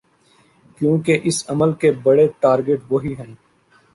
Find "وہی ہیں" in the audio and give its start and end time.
2.91-3.33